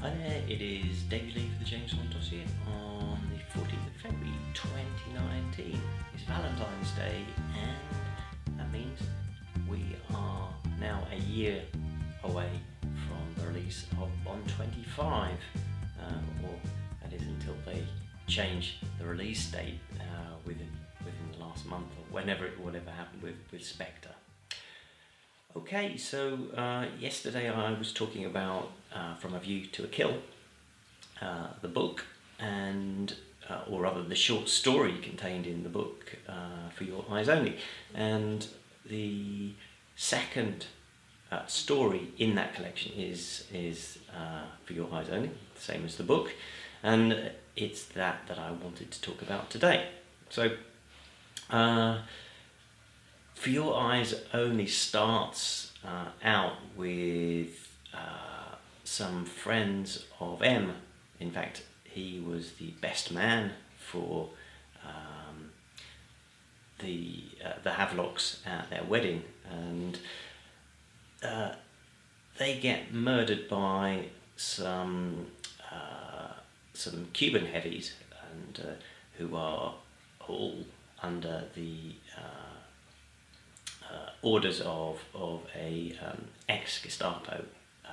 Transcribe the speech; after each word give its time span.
Hi 0.00 0.10
there, 0.10 0.42
it 0.48 0.62
is 0.62 1.02
David 1.10 1.34
Leigh 1.34 1.48
for 1.48 1.58
the 1.58 1.64
James 1.64 1.92
Bond 1.92 2.12
dossier 2.12 2.44
on 2.68 3.18
the 3.32 3.58
14th 3.58 3.84
of 3.84 4.00
February 4.00 4.38
2019. 4.54 5.80
It's 6.14 6.22
Valentine's 6.22 6.92
Day 6.92 7.24
and 7.58 8.58
that 8.58 8.70
means 8.70 9.00
we 9.68 9.96
are 10.14 10.54
now 10.78 11.02
a 11.12 11.16
year 11.16 11.62
away 12.22 12.48
from 12.80 13.42
the 13.42 13.50
release 13.50 13.86
of 14.00 14.08
Bond 14.24 14.48
25 14.50 15.32
uh, 16.00 16.04
or 16.44 16.54
that 17.02 17.12
is 17.12 17.26
until 17.26 17.56
they 17.66 17.82
change 18.28 18.78
the 19.00 19.04
release 19.04 19.50
date 19.50 19.80
uh, 19.98 20.36
within, 20.46 20.70
within 21.04 21.32
the 21.32 21.44
last 21.44 21.66
month 21.66 21.88
or 21.98 22.14
whenever 22.14 22.46
it 22.46 22.56
will 22.64 22.76
ever 22.76 22.92
happen 22.92 23.20
with, 23.20 23.34
with 23.50 23.64
Spectre. 23.64 24.14
Okay, 25.58 25.96
so 25.96 26.38
uh, 26.56 26.84
yesterday 27.00 27.50
I 27.50 27.76
was 27.76 27.92
talking 27.92 28.24
about 28.24 28.70
uh, 28.94 29.16
From 29.16 29.34
a 29.34 29.40
View 29.40 29.66
to 29.66 29.82
a 29.82 29.88
Kill, 29.88 30.18
uh, 31.20 31.48
the 31.60 31.66
book, 31.66 32.06
and 32.38 33.16
uh, 33.50 33.62
or 33.68 33.80
rather 33.80 34.04
the 34.04 34.14
short 34.14 34.48
story 34.48 34.94
contained 35.02 35.48
in 35.48 35.64
the 35.64 35.68
book 35.68 36.14
uh, 36.28 36.70
for 36.72 36.84
your 36.84 37.04
eyes 37.10 37.28
only, 37.28 37.56
and 37.92 38.46
the 38.86 39.50
second 39.96 40.66
uh, 41.32 41.44
story 41.46 42.12
in 42.18 42.36
that 42.36 42.54
collection 42.54 42.92
is 42.92 43.44
is 43.52 43.98
for 44.64 44.74
your 44.74 44.88
eyes 44.92 45.08
only, 45.10 45.32
same 45.56 45.84
as 45.84 45.96
the 45.96 46.04
book, 46.04 46.34
and 46.84 47.32
it's 47.56 47.84
that 47.86 48.28
that 48.28 48.38
I 48.38 48.52
wanted 48.52 48.92
to 48.92 49.00
talk 49.02 49.22
about 49.22 49.50
today. 49.50 49.88
So. 50.30 50.52
For 53.38 53.50
Your 53.50 53.76
Eyes 53.76 54.16
only 54.34 54.66
starts 54.66 55.70
uh, 55.86 56.06
out 56.24 56.54
with 56.76 57.72
uh, 57.94 58.56
some 58.82 59.24
friends 59.24 60.06
of 60.18 60.42
M. 60.42 60.72
In 61.20 61.30
fact, 61.30 61.62
he 61.84 62.18
was 62.18 62.54
the 62.54 62.72
best 62.80 63.12
man 63.12 63.52
for 63.78 64.30
um, 64.84 65.50
the 66.80 67.22
uh, 67.44 67.52
the 67.62 67.70
Havelocks 67.70 68.44
at 68.44 68.70
their 68.70 68.82
wedding, 68.82 69.22
and 69.48 70.00
uh, 71.22 71.52
they 72.38 72.58
get 72.58 72.92
murdered 72.92 73.48
by 73.48 74.06
some 74.34 75.28
uh, 75.70 76.32
some 76.74 77.06
Cuban 77.12 77.46
heavies, 77.46 77.94
and 78.32 78.66
uh, 78.66 78.72
who 79.16 79.36
are 79.36 79.74
all 80.26 80.64
under 81.00 81.44
the 81.54 81.92
uh, 83.90 84.10
orders 84.22 84.60
of, 84.60 85.04
of 85.14 85.42
a 85.54 85.96
um, 86.04 86.26
ex-Gestapo 86.48 87.44
uh, 87.86 87.88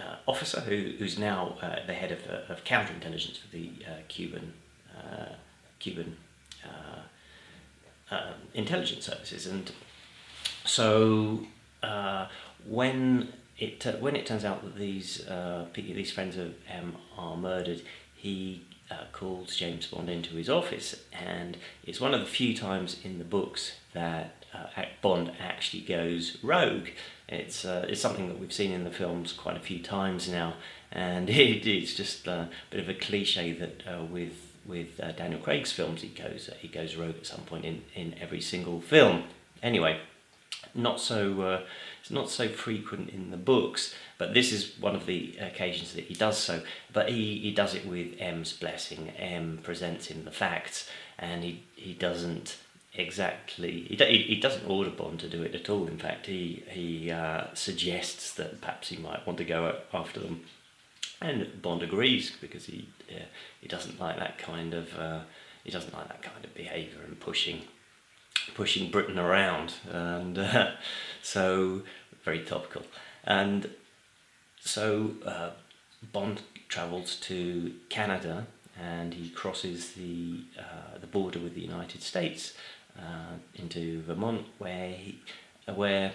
uh, 0.00 0.16
officer 0.26 0.60
who, 0.60 0.92
who's 0.98 1.18
now 1.18 1.56
the 1.86 1.94
head 1.94 2.12
of, 2.12 2.26
of 2.50 2.64
counterintelligence 2.64 3.38
for 3.38 3.48
the 3.48 3.70
Cuban 4.08 4.52
Cuban 5.78 6.16
um, 8.10 8.18
intelligence 8.54 9.06
services, 9.06 9.46
and 9.46 9.72
so 10.64 11.46
when 12.66 13.32
it 13.60 13.86
uh, 13.86 13.92
when 13.92 14.16
it 14.16 14.26
turns 14.26 14.44
out 14.44 14.62
that 14.62 14.76
these 14.76 15.26
uh, 15.28 15.66
these 15.74 16.10
friends 16.10 16.36
of 16.36 16.54
M 16.68 16.96
are 17.16 17.36
murdered, 17.36 17.82
he 18.14 18.62
uh, 18.90 19.04
calls 19.12 19.56
James 19.56 19.86
Bond 19.86 20.08
into 20.08 20.36
his 20.36 20.48
office, 20.48 21.02
and 21.12 21.56
it's 21.84 22.00
one 22.00 22.14
of 22.14 22.20
the 22.20 22.26
few 22.26 22.56
times 22.56 22.98
in 23.04 23.18
the 23.18 23.24
books 23.24 23.74
that 23.92 24.44
uh, 24.52 24.84
Bond 25.00 25.32
actually 25.38 25.82
goes 25.82 26.38
rogue. 26.42 26.88
It's 27.28 27.64
uh, 27.64 27.86
it's 27.88 28.00
something 28.00 28.28
that 28.28 28.38
we've 28.38 28.52
seen 28.52 28.72
in 28.72 28.84
the 28.84 28.90
films 28.90 29.32
quite 29.32 29.56
a 29.56 29.60
few 29.60 29.80
times 29.80 30.28
now, 30.28 30.54
and 30.90 31.30
it, 31.30 31.66
it's 31.66 31.94
just 31.94 32.26
a 32.26 32.48
bit 32.70 32.80
of 32.80 32.88
a 32.88 32.94
cliche 32.94 33.52
that 33.52 33.82
uh, 33.86 34.04
with 34.04 34.50
with 34.66 35.00
uh, 35.00 35.12
Daniel 35.12 35.40
Craig's 35.40 35.72
films 35.72 36.02
he 36.02 36.08
goes 36.08 36.50
he 36.60 36.68
goes 36.68 36.96
rogue 36.96 37.16
at 37.16 37.26
some 37.26 37.40
point 37.40 37.64
in, 37.64 37.82
in 37.94 38.14
every 38.20 38.40
single 38.40 38.80
film. 38.80 39.24
Anyway, 39.62 40.00
not 40.74 41.00
so 41.00 41.42
uh, 41.42 41.62
it's 42.00 42.10
not 42.10 42.30
so 42.30 42.48
frequent 42.48 43.10
in 43.10 43.30
the 43.30 43.36
books, 43.36 43.94
but 44.18 44.34
this 44.34 44.52
is 44.52 44.78
one 44.78 44.94
of 44.94 45.06
the 45.06 45.36
occasions 45.40 45.92
that 45.94 46.04
he 46.04 46.14
does 46.14 46.38
so. 46.38 46.62
But 46.92 47.10
he, 47.10 47.38
he 47.38 47.52
does 47.52 47.74
it 47.74 47.86
with 47.86 48.14
M's 48.18 48.52
blessing. 48.52 49.10
M 49.18 49.60
presents 49.62 50.06
him 50.06 50.24
the 50.24 50.30
facts, 50.30 50.88
and 51.18 51.44
he, 51.44 51.62
he 51.76 51.92
doesn't 51.92 52.56
exactly 52.94 53.82
he, 53.82 53.94
he, 53.94 54.40
doesn't 54.40 54.68
order 54.68 54.90
Bond 54.90 55.20
to 55.20 55.28
do 55.28 55.42
it 55.42 55.54
at 55.54 55.70
all. 55.70 55.86
In 55.86 55.98
fact, 55.98 56.26
he 56.26 56.64
he 56.68 57.10
uh, 57.10 57.44
suggests 57.54 58.32
that 58.34 58.60
perhaps 58.60 58.88
he 58.88 58.96
might 58.96 59.26
want 59.26 59.38
to 59.38 59.44
go 59.44 59.76
after 59.92 60.20
them, 60.20 60.42
and 61.20 61.62
Bond 61.62 61.82
agrees 61.82 62.32
because 62.40 62.66
he 62.66 62.88
yeah, 63.10 63.26
he 63.60 63.68
doesn't 63.68 64.00
like 64.00 64.18
that 64.18 64.38
kind 64.38 64.74
of 64.74 64.98
uh, 64.98 65.20
he 65.64 65.70
doesn't 65.70 65.94
like 65.94 66.08
that 66.08 66.22
kind 66.22 66.44
of 66.44 66.54
behaviour 66.54 67.02
and 67.06 67.20
pushing 67.20 67.62
pushing 68.54 68.90
Britain 68.90 69.18
around, 69.18 69.74
and 69.90 70.38
uh, 70.38 70.70
so 71.22 71.82
very 72.24 72.40
topical. 72.40 72.82
And 73.24 73.70
so 74.60 75.12
uh, 75.24 75.50
Bond 76.12 76.42
travels 76.68 77.16
to 77.16 77.74
Canada 77.88 78.46
and 78.80 79.14
he 79.14 79.28
crosses 79.30 79.92
the 79.92 80.40
uh, 80.58 80.98
the 81.00 81.06
border 81.06 81.38
with 81.38 81.54
the 81.54 81.60
United 81.60 82.02
States 82.02 82.54
uh, 82.98 83.36
into 83.54 84.02
Vermont, 84.02 84.46
where 84.58 84.90
he, 84.90 85.18
where 85.74 86.12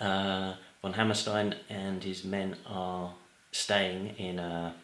uh, 0.00 0.54
von 0.80 0.94
Hammerstein 0.94 1.54
and 1.68 2.02
his 2.02 2.24
men 2.24 2.56
are 2.66 3.14
staying 3.52 4.14
in 4.18 4.38
a 4.38 4.74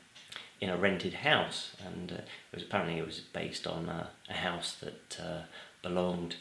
in 0.61 0.71
a 0.71 0.77
rented 0.77 1.15
house, 1.15 1.77
and 1.85 2.13
uh, 2.13 2.17
it 2.17 2.55
was 2.55 2.63
apparently 2.63 2.99
it 2.99 3.07
was 3.07 3.21
based 3.21 3.67
on 3.67 3.89
a, 3.89 4.11
a 4.29 4.35
house 4.35 4.77
that 4.81 5.47
belonged 5.83 6.37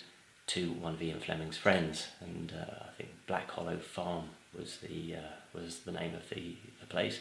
to 0.47 0.71
one 0.71 0.93
of 0.93 1.01
Ian 1.01 1.19
Fleming's 1.19 1.57
friends, 1.57 2.07
and 2.21 2.53
uh, 2.53 2.85
I 2.85 2.91
think 2.97 3.09
Black 3.27 3.51
Hollow 3.51 3.77
Farm 3.77 4.29
was 4.57 4.77
the 4.77 5.15
uh, 5.15 5.33
was 5.53 5.79
the 5.79 5.91
name 5.91 6.15
of 6.15 6.29
the, 6.29 6.55
the 6.79 6.87
place, 6.87 7.19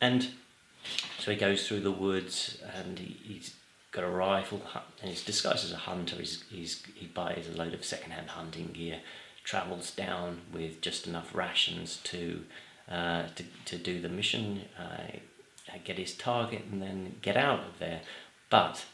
and 0.00 0.28
so 1.18 1.30
he 1.30 1.36
goes 1.36 1.66
through 1.66 1.80
the 1.80 1.92
woods, 1.92 2.58
and 2.74 2.98
he, 2.98 3.16
he's 3.22 3.54
got 3.92 4.04
a 4.04 4.10
rifle, 4.10 4.60
and 5.00 5.10
he's 5.10 5.24
disguised 5.24 5.64
as 5.64 5.72
a 5.72 5.76
hunter. 5.76 6.16
He's, 6.16 6.44
he's 6.50 6.82
he 6.94 7.06
buys 7.06 7.48
a 7.48 7.56
load 7.56 7.74
of 7.74 7.84
second-hand 7.84 8.30
hunting 8.30 8.70
gear, 8.72 9.00
travels 9.44 9.90
down 9.92 10.40
with 10.52 10.80
just 10.80 11.06
enough 11.06 11.34
rations 11.34 11.98
to 12.04 12.44
uh, 12.90 13.24
to 13.36 13.44
to 13.64 13.78
do 13.78 14.00
the 14.00 14.08
mission, 14.08 14.62
uh, 14.78 15.18
get 15.84 15.98
his 15.98 16.14
target, 16.14 16.62
and 16.70 16.82
then 16.82 17.16
get 17.22 17.36
out 17.36 17.60
of 17.60 17.78
there, 17.78 18.00
but 18.50 18.84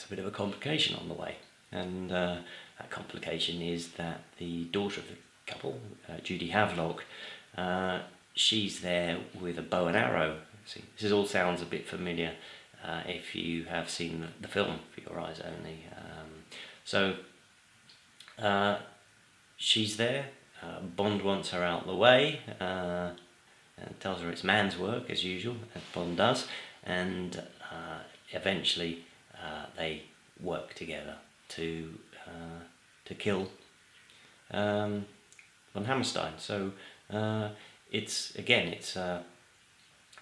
there's 0.00 0.06
a 0.06 0.16
bit 0.16 0.24
of 0.24 0.32
a 0.32 0.36
complication 0.36 0.96
on 0.96 1.08
the 1.08 1.14
way 1.14 1.36
and 1.72 2.10
uh, 2.10 2.36
that 2.78 2.90
complication 2.90 3.60
is 3.60 3.92
that 3.92 4.22
the 4.38 4.64
daughter 4.64 5.00
of 5.00 5.08
the 5.08 5.16
couple, 5.46 5.78
uh, 6.08 6.18
Judy 6.22 6.48
Havelock, 6.48 7.04
uh, 7.56 8.00
she's 8.34 8.80
there 8.80 9.18
with 9.40 9.58
a 9.58 9.62
bow 9.62 9.86
and 9.86 9.96
arrow. 9.96 10.38
See, 10.64 10.82
this 10.98 11.12
all 11.12 11.26
sounds 11.26 11.62
a 11.62 11.66
bit 11.66 11.86
familiar 11.86 12.32
uh, 12.84 13.02
if 13.06 13.34
you 13.34 13.64
have 13.64 13.90
seen 13.90 14.28
the 14.40 14.48
film 14.48 14.80
for 14.92 15.00
your 15.00 15.20
eyes 15.20 15.40
only. 15.40 15.84
Um, 15.96 16.28
so 16.84 17.14
uh, 18.38 18.78
she's 19.56 19.96
there. 19.96 20.26
Uh, 20.62 20.80
Bond 20.80 21.22
wants 21.22 21.50
her 21.50 21.62
out 21.62 21.86
the 21.86 21.94
way 21.94 22.40
and 22.58 23.18
tells 23.98 24.20
her 24.20 24.30
it's 24.30 24.44
man's 24.44 24.76
work 24.76 25.08
as 25.08 25.24
usual, 25.24 25.56
as 25.74 25.82
Bond 25.94 26.16
does, 26.16 26.46
and 26.84 27.42
eventually 28.32 29.04
they 29.76 30.02
work 30.40 30.74
together 30.74 31.16
to 31.48 31.94
uh, 32.26 32.62
to 33.04 33.14
kill 33.14 33.48
um, 34.52 35.06
von 35.74 35.84
Hammerstein. 35.84 36.32
So 36.38 36.72
uh, 37.12 37.50
it's 37.90 38.34
again 38.36 38.68
it's 38.68 38.96
uh, 38.96 39.22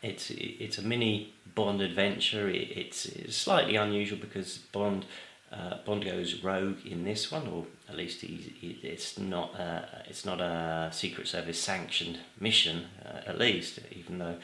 it's 0.02 0.30
it's 0.30 0.78
a 0.78 0.82
mini 0.82 1.34
Bond 1.54 1.80
adventure. 1.80 2.48
It, 2.48 2.70
it's, 2.76 3.06
it's 3.06 3.36
slightly 3.36 3.76
unusual 3.76 4.18
because 4.20 4.58
Bond. 4.72 5.04
Uh, 5.50 5.78
Bond 5.86 6.04
goes 6.04 6.44
rogue 6.44 6.84
in 6.84 7.04
this 7.04 7.32
one, 7.32 7.48
or 7.48 7.64
at 7.88 7.96
least 7.96 8.20
he's, 8.20 8.50
he, 8.60 8.78
it's 8.82 9.18
not 9.18 9.54
a, 9.54 10.04
it's 10.06 10.26
not 10.26 10.42
a 10.42 10.90
Secret 10.92 11.26
Service 11.26 11.58
sanctioned 11.58 12.18
mission, 12.38 12.84
uh, 13.02 13.20
at 13.26 13.38
least, 13.38 13.78
even 13.90 14.18
though 14.18 14.36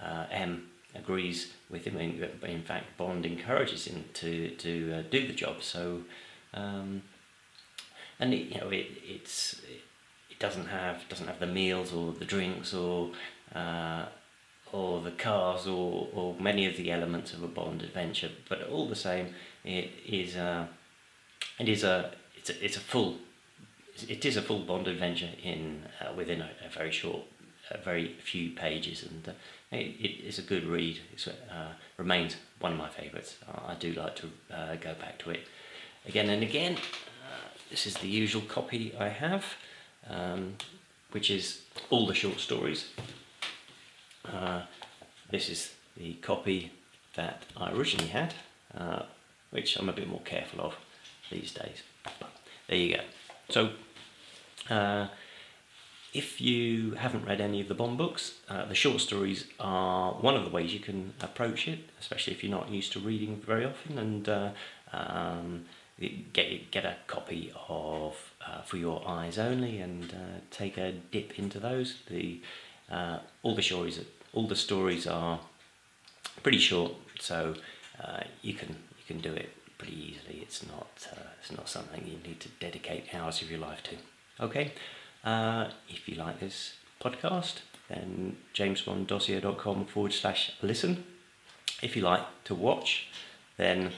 uh, 0.00 0.24
M 0.30 0.70
agrees 0.98 1.52
with 1.70 1.84
him. 1.84 1.96
In, 1.98 2.62
fact, 2.62 2.96
Bond 2.96 3.26
encourages 3.26 3.86
him 3.86 4.04
to 4.14 4.50
to 4.50 4.94
uh, 4.94 5.02
do 5.10 5.26
the 5.26 5.32
job. 5.32 5.62
So 5.62 6.02
um, 6.54 7.02
and 8.18 8.32
it, 8.32 8.54
you 8.54 8.60
know 8.60 8.68
it, 8.68 8.86
it's 9.04 9.60
it, 10.30 10.38
doesn't 10.38 10.66
have 10.66 11.08
doesn't 11.08 11.26
have 11.26 11.40
the 11.40 11.46
meals 11.46 11.92
or 11.94 12.12
the 12.12 12.24
drinks 12.24 12.74
or 12.74 13.10
uh, 13.54 14.04
or 14.72 15.00
the 15.00 15.12
cars 15.12 15.66
or, 15.66 16.08
or 16.12 16.34
many 16.38 16.66
of 16.66 16.76
the 16.76 16.90
elements 16.90 17.32
of 17.32 17.42
a 17.42 17.48
Bond 17.48 17.82
adventure, 17.82 18.30
but 18.48 18.68
all 18.68 18.88
the 18.88 18.96
same, 18.96 19.32
it 19.64 19.90
is 20.04 20.36
a, 20.36 20.68
it 21.58 21.68
is 21.68 21.84
a 21.84 22.12
it's 22.36 22.50
a, 22.50 22.64
it's 22.64 22.76
a 22.76 22.80
full 22.80 23.16
it 24.08 24.24
is 24.26 24.36
a 24.36 24.42
full 24.42 24.58
Bond 24.58 24.88
adventure 24.88 25.30
in 25.42 25.84
uh, 26.00 26.12
within 26.14 26.42
a, 26.42 26.50
a, 26.64 26.68
very 26.68 26.92
short 26.92 27.22
uh, 27.35 27.35
very 27.84 28.14
few 28.22 28.50
pages, 28.50 29.02
and 29.02 29.28
uh, 29.28 29.32
it, 29.72 30.24
it's 30.24 30.38
a 30.38 30.42
good 30.42 30.64
read. 30.64 31.00
It 31.12 31.28
uh, 31.50 31.72
remains 31.96 32.36
one 32.60 32.72
of 32.72 32.78
my 32.78 32.88
favourites. 32.88 33.36
I 33.68 33.74
do 33.74 33.92
like 33.92 34.16
to 34.16 34.30
uh, 34.52 34.76
go 34.76 34.94
back 34.94 35.18
to 35.20 35.30
it 35.30 35.40
again 36.06 36.30
and 36.30 36.42
again. 36.42 36.76
This 37.70 37.86
is 37.86 37.94
the 37.94 38.08
usual 38.08 38.42
copy 38.42 38.94
I 38.98 39.08
have, 39.08 39.44
um, 40.08 40.54
which 41.10 41.30
is 41.30 41.62
all 41.90 42.06
the 42.06 42.14
short 42.14 42.38
stories. 42.38 42.86
This 45.30 45.48
is 45.48 45.74
the 45.96 46.12
copy 46.14 46.70
that 47.16 47.42
I 47.56 47.72
originally 47.72 48.08
had, 48.08 48.34
uh, 48.76 49.02
which 49.50 49.76
I'm 49.76 49.88
a 49.88 49.92
bit 49.92 50.08
more 50.08 50.20
careful 50.24 50.60
of 50.60 50.74
these 51.30 51.52
days. 51.52 51.82
But 52.04 52.30
there 52.68 52.78
you 52.78 52.96
go. 52.96 53.02
So, 53.48 53.70
uh, 54.70 55.08
if 56.16 56.40
you 56.40 56.92
haven't 56.92 57.26
read 57.26 57.42
any 57.42 57.60
of 57.60 57.68
the 57.68 57.74
Bond 57.74 57.98
books, 57.98 58.38
uh, 58.48 58.64
the 58.64 58.74
short 58.74 59.00
stories 59.00 59.46
are 59.60 60.12
one 60.14 60.34
of 60.34 60.44
the 60.44 60.50
ways 60.50 60.72
you 60.72 60.80
can 60.80 61.12
approach 61.20 61.68
it, 61.68 61.80
especially 62.00 62.32
if 62.32 62.42
you're 62.42 62.58
not 62.58 62.70
used 62.70 62.92
to 62.92 63.00
reading 63.00 63.36
very 63.36 63.66
often, 63.66 63.98
and 63.98 64.26
uh, 64.28 64.50
um, 64.94 65.66
get 66.32 66.70
get 66.70 66.84
a 66.86 66.96
copy 67.06 67.52
of 67.68 68.32
uh, 68.46 68.62
For 68.62 68.78
Your 68.78 69.06
Eyes 69.06 69.38
Only, 69.38 69.78
and 69.78 70.10
uh, 70.12 70.40
take 70.50 70.78
a 70.78 70.92
dip 70.92 71.38
into 71.38 71.60
those. 71.60 71.98
The 72.08 72.40
uh, 72.90 73.18
all 73.42 73.54
the 73.54 73.62
stories 73.62 74.00
all 74.32 74.46
the 74.48 74.56
stories 74.56 75.06
are 75.06 75.40
pretty 76.42 76.58
short, 76.58 76.92
so 77.20 77.54
uh, 78.02 78.22
you 78.40 78.54
can 78.54 78.70
you 78.70 79.04
can 79.06 79.20
do 79.20 79.32
it 79.34 79.50
pretty 79.76 79.98
easily. 80.12 80.40
It's 80.40 80.66
not 80.66 81.08
it's 81.40 81.52
not 81.52 81.68
something 81.68 82.06
you 82.06 82.18
need 82.26 82.40
to 82.40 82.48
dedicate 82.58 83.14
hours 83.14 83.42
of 83.42 83.50
your 83.50 83.60
life 83.60 83.82
to. 83.84 83.96
Okay. 84.40 84.72
Uh, 85.26 85.70
if 85.88 86.08
you 86.08 86.14
like 86.14 86.38
this 86.38 86.74
podcast, 87.02 87.56
then 87.88 88.36
jamesbonddossier.com 88.54 89.86
forward 89.86 90.12
slash 90.12 90.52
listen. 90.62 91.04
If 91.82 91.96
you 91.96 92.02
like 92.02 92.22
to 92.44 92.54
watch, 92.54 93.08
then 93.56 93.90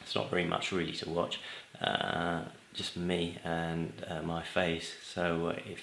it's 0.00 0.16
not 0.16 0.28
very 0.28 0.44
much 0.44 0.72
really 0.72 0.92
to 0.92 1.08
watch, 1.08 1.38
uh, 1.80 2.40
just 2.74 2.96
me 2.96 3.38
and 3.44 3.92
uh, 4.08 4.22
my 4.22 4.42
face. 4.42 4.92
So 5.04 5.48
uh, 5.48 5.70
if 5.70 5.82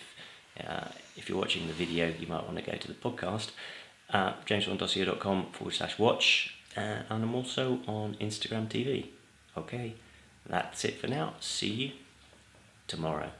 uh, 0.67 0.89
if 1.15 1.29
you're 1.29 1.37
watching 1.37 1.67
the 1.67 1.73
video, 1.73 2.11
you 2.19 2.27
might 2.27 2.43
want 2.43 2.57
to 2.57 2.63
go 2.63 2.77
to 2.77 2.87
the 2.87 2.93
podcast, 2.93 3.51
uh, 4.09 4.33
jamesbonddossier.com 4.45 5.51
forward 5.53 5.75
slash 5.75 5.97
watch, 5.97 6.55
uh, 6.75 7.03
and 7.09 7.23
I'm 7.23 7.35
also 7.35 7.79
on 7.87 8.17
Instagram 8.19 8.67
TV. 8.67 9.07
Okay, 9.55 9.93
that's 10.45 10.83
it 10.83 10.99
for 10.99 11.07
now. 11.07 11.35
See 11.39 11.71
you 11.71 11.91
tomorrow. 12.87 13.31